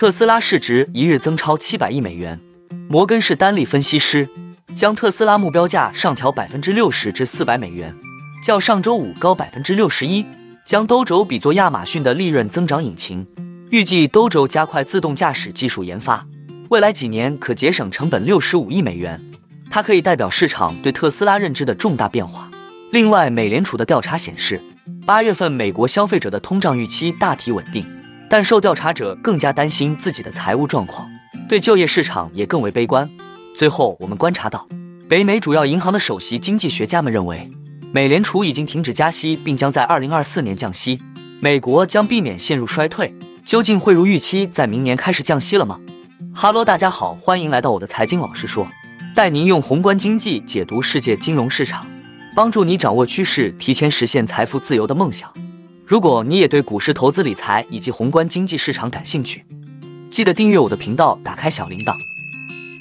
[0.00, 2.40] 特斯拉市值一日增超七百亿美元。
[2.88, 4.26] 摩根士丹利分析师
[4.74, 7.94] 将特斯拉目标价上调百分之六十至四百美元，
[8.42, 10.24] 较上周五高百分之六十一，
[10.64, 13.26] 将兜轴比作亚马逊的利润增长引擎。
[13.68, 16.26] 预计兜轴加快自动驾驶技术研发，
[16.70, 19.20] 未来几年可节省成本六十五亿美元。
[19.70, 22.50] 它可以代表市场对特斯拉认知的重大变化。
[22.90, 24.58] 另外，美联储的调查显示。
[25.04, 27.84] 八月份美国消费者的通胀预期大体稳定，
[28.30, 31.10] 但受调查者更加担心自己的财务状况，
[31.48, 33.10] 对就业市场也更为悲观。
[33.56, 34.68] 最后，我们观察到，
[35.08, 37.50] 北美主要银行的首席经济学家们认为，
[37.92, 41.00] 美联储已经停止加息，并将在二零二四年降息，
[41.40, 43.12] 美国将避免陷入衰退。
[43.44, 45.80] 究竟会如预期在明年开始降息了吗？
[46.32, 48.64] 哈喽，大家好，欢迎来到我的财经老师说，
[49.12, 51.84] 带您用宏观经济解读世界金融市场。
[52.36, 55.28] 帮助你掌握趋势，提前实现财富自由的梦想。
[55.90, 59.44] 如果你也对股市投资理财以及宏观经济市场感兴趣，
[60.12, 61.92] 记得订阅我的频道，打开小铃铛，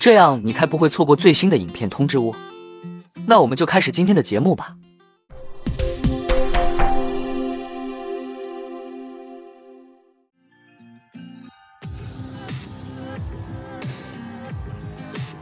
[0.00, 2.34] 这样你才不会错过最新的影片通知哦。
[3.26, 4.76] 那我们就开始今天的节目吧。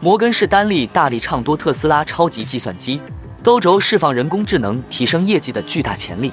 [0.00, 3.00] 摩根士丹利大力唱多特斯拉超级计算机。
[3.44, 6.32] 兜轴释放人工智能提升业绩的巨大潜力，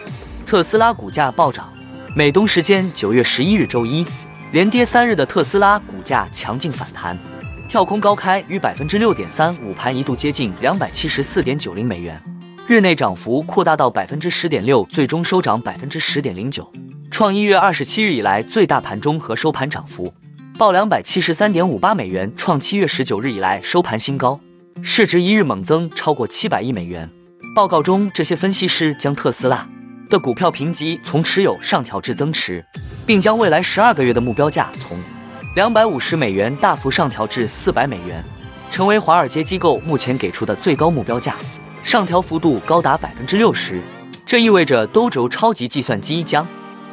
[0.49, 1.71] 特斯拉股价暴涨。
[2.15, 4.03] 美东时间九月十一日周一，
[4.51, 7.15] 连跌三日的特斯拉股价强劲反弹，
[7.67, 12.19] 跳空高开逾百分之六点三，午盘一度接近两百七十四点九零美元，
[12.65, 16.67] 日内涨幅扩大到百分之十点六，最终收涨百分之十点零九，
[17.11, 20.11] 创一月二十七日以来最大盘中和收盘涨幅，
[20.57, 24.39] 报两百七十三点五八美元，创七月十九日以来收盘新高。
[24.81, 27.07] 市值一日猛增超过七百亿美元。
[27.55, 29.69] 报告中，这些分析师将特斯拉
[30.09, 32.65] 的股票评级从持有上调至增持，
[33.05, 34.97] 并将未来十二个月的目标价从
[35.55, 38.23] 两百五十美元大幅上调至四百美元，
[38.71, 41.35] 成为华尔街机构目前给出的最高目标价，
[41.83, 43.81] 上调幅度高达百分之六十。
[44.25, 46.47] 这意味着兜轴超级计算机将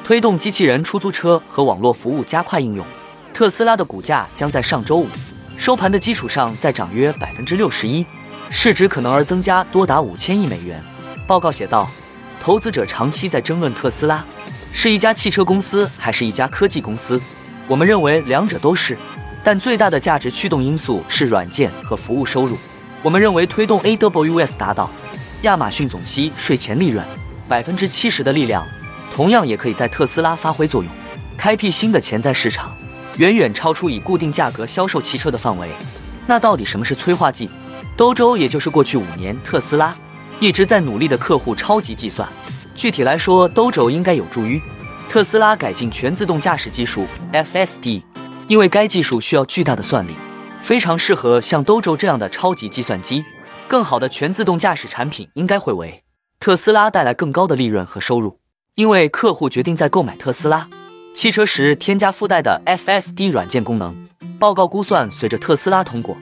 [0.05, 2.87] 推动机器人出租车和网络服务加快应用。
[3.33, 5.09] 特斯拉的股价将在上周五。
[5.57, 8.05] 收盘的基础上再涨约百分之六十一，
[8.51, 10.83] 市值可能而增加多达五千亿美元。
[11.27, 11.91] 报告写道，
[12.41, 14.25] 投资者长期在争论特斯拉
[14.73, 17.21] 是一家汽车公司还是一家科技公司。
[17.67, 18.97] 我们认为两者都是，
[19.43, 22.57] 但最大的价值驱动因素是软件和服务收入。
[23.03, 24.91] 我们认为推动 AWS 达到
[25.43, 27.05] 亚马逊总息税前利润
[27.49, 28.67] 百分之七十的力量，
[29.13, 30.93] 同样也可以在特斯拉发挥作用，
[31.37, 32.77] 开辟新的潜在市场。
[33.17, 35.71] 远远超出以固定价格销售汽车的范围。
[36.27, 37.49] 那到底什么是催化剂？
[37.97, 39.97] 兜轴也就是过去五年特斯拉
[40.41, 42.29] 一直在努力的客户超级计算。
[42.75, 44.61] 具体来说，兜轴应该有助于
[45.09, 48.03] 特斯拉改进全自动驾驶技术 FSD，
[48.49, 50.15] 因为该技术需要巨大的算力，
[50.61, 53.25] 非常适合像兜轴这样的超级计算机。
[53.69, 56.05] 更好的全自动驾驶产品应该会为
[56.39, 58.39] 特斯拉带来更高的利润和收入，
[58.75, 60.69] 因为客户决定在购买特斯拉。
[61.15, 64.07] 汽车时添加附带的 FSD 软件功能。
[64.39, 66.17] 报告估算，随着特斯拉通过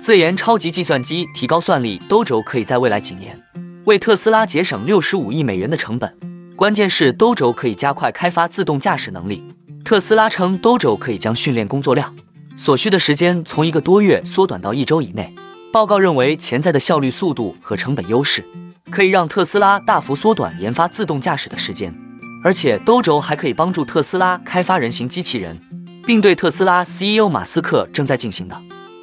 [0.00, 3.38] 自研超级计算机提高算力，兜轴可以在未来几年
[3.84, 6.16] 为特斯拉节省六十五亿美元的成本。
[6.54, 9.42] 关键是兜轴可以加快开发自动驾驶能力。
[9.84, 12.14] 特斯拉称，兜轴可以将训练工作量
[12.56, 15.34] 所需的时间从一个多月缩短到一周以内。
[15.72, 18.44] 报告认为，潜在的效率、速度和成本优势
[18.90, 21.92] 可以让特斯拉大幅缩短研发自动驾驶的时间。
[22.44, 25.60] 而且，兜轴还可以帮助特斯拉开发人形机器人，
[26.06, 28.56] 并对特斯拉 CEO 马斯克正在进行的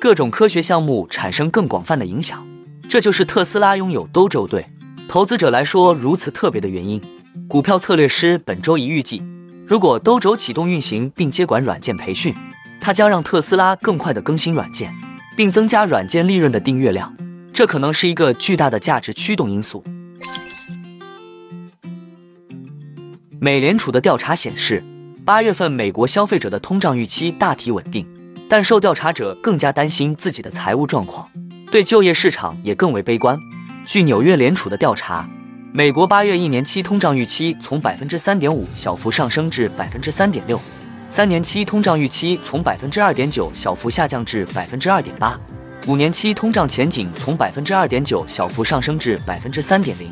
[0.05, 2.45] 各种科学项目产生更广泛的影响。
[2.88, 4.67] 这就是特斯拉拥有兜轴对
[5.07, 7.01] 投资者来说如此特别的原因。
[7.49, 9.23] 股票策略师本周一预计，
[9.66, 12.35] 如果兜轴启动运行并接管软件培训，
[12.79, 14.93] 它将让特斯拉更快地更新软件，
[15.35, 17.17] 并增加软件利润的订阅量。
[17.51, 19.83] 这可能是一个巨大的价值驱动因素。
[23.41, 24.83] 美联储的调查显示，
[25.25, 28.05] 八月份美国消费者的通胀预期大体稳定，
[28.47, 31.28] 但受调查者更加担心自己的财务状况，
[31.72, 33.40] 对就业市场也更为悲观。
[33.85, 35.28] 据纽约联储的调查，
[35.73, 40.59] 美国八月一年期通胀预期从百分之三点五小幅上升至百分之三点六，
[41.08, 45.40] 三年期通胀预期从百分之二点九小幅下降至百分之二点八，
[45.87, 50.11] 五年期通胀前景从百分之二点九小幅上升至百分之三点零。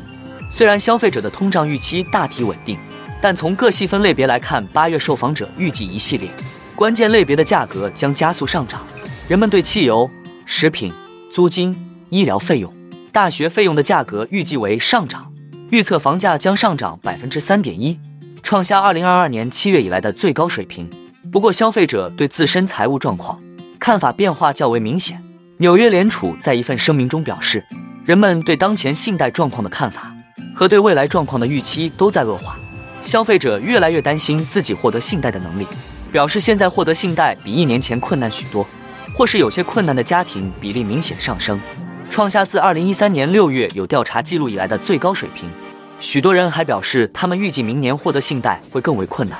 [0.50, 2.78] 虽然消费者的通胀预期大体稳定。
[3.22, 6.28] 但从各细分类别来看，八月受访者预计一系列
[6.76, 8.84] 关键类别的价格将加速上涨。
[9.28, 10.10] 人们对汽油、
[10.44, 10.92] 食品、
[11.32, 11.74] 租金、
[12.10, 12.72] 医疗费用、
[13.12, 15.32] 大学费用的价格预计为上涨，
[15.70, 17.98] 预测房价将上涨百分之三点一，
[18.42, 20.90] 创下二零二二年七月以来的最高水平。
[21.32, 23.40] 不过，消费者对自身财务状况
[23.80, 25.20] 看法变化较为明显。
[25.58, 27.64] 纽约联储在一份声明中表示，
[28.04, 30.14] 人们对当前信贷状况的看法
[30.54, 32.58] 和对未来状况的预期都在恶化。
[33.00, 35.66] 消费者越来越担心自己获得信贷的能力，
[36.14, 38.64] 表示现在获得信贷比一年前困难许多，
[39.12, 41.60] 或是有些困难的家庭比例明显上升，
[42.08, 45.50] 创下自2013年6月有调查记录以来的最高水平。
[45.98, 49.36] 许多人还表示，他们预计明年获得信贷会更为困难。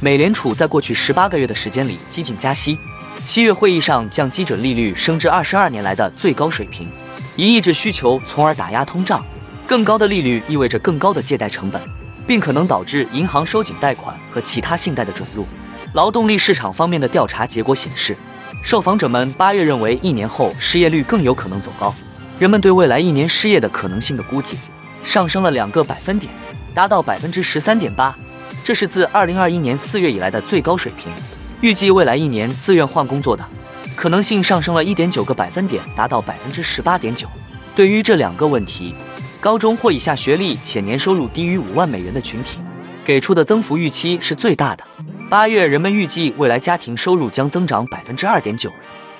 [0.00, 2.76] 美联储在过去十八个月的时间里激进加息，
[3.22, 6.88] 七月会议上将基准利率升至二十二年来的最高水平，
[7.36, 9.24] 以抑制需求，从而打压通胀。
[9.64, 11.80] 更高的利率意味着更高的借贷成本。
[12.26, 15.46] 并可能导致银行收紧贷款和其他信贷的准入。
[15.96, 18.14] 劳动力市场方面的调查结果显示，
[18.60, 21.94] 受访者们八月认为一年后失业率更有可能走高。
[22.38, 24.58] 人们对未来一年失业的可能性的估计
[25.02, 26.30] 上升了两个百分点，
[26.74, 28.14] 达到百分之十三点八，
[28.62, 31.10] 这是自二零二一年四月以来的最高水平。
[31.62, 33.42] 预计未来一年自愿换工作的
[33.96, 37.26] 可能性上升了一点九个百分点，达到百分之十八点九。
[37.74, 38.94] 对于这两个问题。
[39.38, 42.58] 高中或以下学历且年收入低于五万美元的群体，
[43.04, 44.84] 给出的增幅预期是最大的。
[45.28, 48.70] 八月，人们预计未来家庭收入将增长百分之二点九，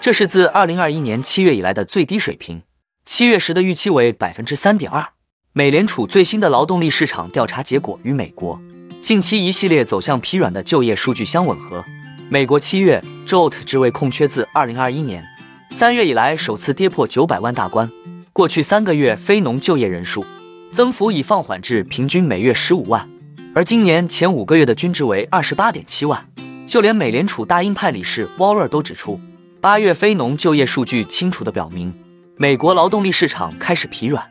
[0.00, 2.62] 这是自二零二一年七月以来的最低水平。
[3.04, 5.04] 七月时的预期为百分之三点二。
[5.52, 8.60] 美联储最新的劳动力市场调查结果与美国
[9.02, 11.84] 近期一系列走向疲软的就业数据相吻合。
[12.28, 15.24] 美国七月 JOLT 职位空缺自二零二一年
[15.70, 17.90] 三月以来首次跌破九百万大关。
[18.32, 20.24] 过去三个月非农就业人数
[20.72, 23.08] 增幅已放缓至平均每月十五万，
[23.56, 26.28] 而今年前五个月的均值为二十八点七万。
[26.66, 29.18] 就连美联储大鹰派理事 Waller 都指出，
[29.62, 31.90] 八月非农就业数据清楚地表明，
[32.36, 34.22] 美国劳动力市场开始疲软。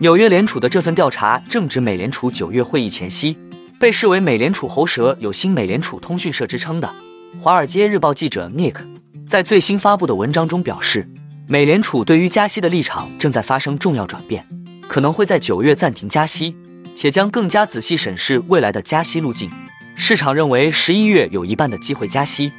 [0.00, 3.38] 纽约联储的这份调查正值美联储九月会议前夕，
[3.80, 6.94] 被视为美联储喉舌有新美联储通讯社之称的
[7.40, 8.74] 《华尔街日报》记者 Nick
[9.26, 11.08] 在最新发布的文章中表示。
[11.46, 14.46] 美联储对于加息的立场正在发生重要转变，
[14.86, 16.54] 可能会在九月暂停加息，
[17.04, 19.50] 且将更加仔细审视未来的加息路径。
[19.94, 22.50] 市场认为十一月有一半的机会加息。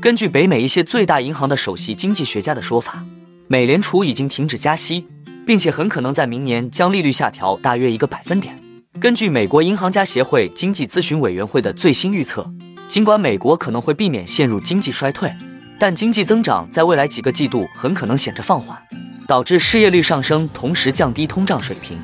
[0.00, 3.04] 根据北美一些最大银行的首席经济学家的说法，
[3.46, 5.06] 美联储已经停止加息，
[5.46, 8.60] 并且很可能在明年将利率下调大约一个百分点。
[9.00, 12.44] 根据美国银行家协会经济咨询委员会的最新预测。
[12.88, 15.32] 尽管美国可能会避免陷入经济衰退，
[15.78, 18.76] 但经济增长在未来几个季度很可能显着放缓，
[19.28, 21.98] 导致失业率上升，同时降低通胀水平。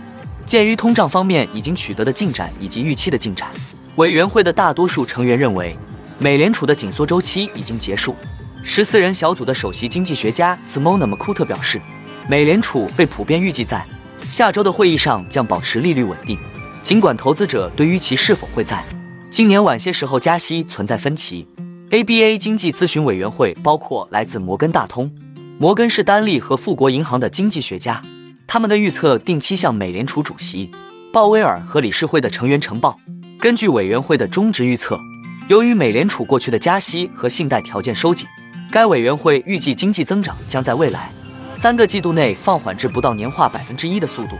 [0.44, 3.48] 鉴于通胀方面已经取得的进展以及预期的进展，
[3.96, 5.74] 委员会的大多数成员认为，
[6.18, 8.14] 美联储的紧缩周期已经结束。
[8.62, 11.80] 十四人小组的首席经济学家 Simona m c c u t 表示，
[12.28, 13.82] 美联储被普遍预计在
[14.28, 16.38] 下周的会议上将保持利率稳定，
[16.82, 18.84] 尽管投资者对于其是否会在。
[19.30, 21.46] 今年晚些时候加息存在分歧。
[21.88, 25.10] ABA 经济咨询委员会包括来自摩根大通、
[25.56, 28.02] 摩根士丹利和富国银行的经济学家，
[28.44, 30.68] 他们的预测定期向美联储主席
[31.12, 32.98] 鲍威尔和理事会的成员呈报。
[33.38, 34.98] 根据委员会的中值预测，
[35.46, 38.26] 由于美联储过去的加息和信贷条件收紧，
[38.72, 41.12] 该委员会预计经济增长将在未来
[41.54, 44.36] 三个季度内放缓至不到年化百分之一的速度。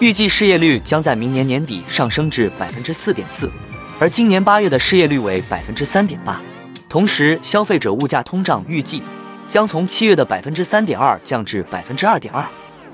[0.00, 3.50] 预计失业率将在明年年底上升至百分之四点四。
[3.98, 6.40] 而今年八月的失业率为百分之三点八，
[6.90, 9.02] 同时消费者物价通胀预计
[9.48, 12.46] 将从七月的百分之三点二降至百分之二点二。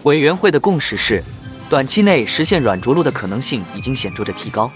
[0.04, 1.22] 委员会的共识是，
[1.68, 4.70] 短期内实现软着陆的可能性已经显著着提高。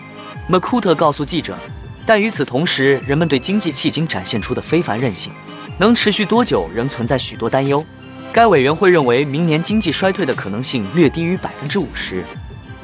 [0.48, 1.56] m c c u t 告诉记者，
[2.04, 5.32] 但与此同时，人们对经济迄今展现出的非凡韧性
[5.78, 7.84] 能持续多久仍存在许多担忧。
[8.32, 12.24] 该委员会认为，明年经济衰退的可能性略低于百分之五十。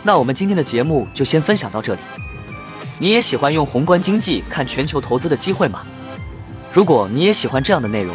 [0.03, 2.01] 那我们今天的节目就先分享到这里。
[2.99, 5.83] 你也喜欢用宏观经济看全球投资的机会吗？
[6.73, 8.15] 如果你也喜欢这样的内容，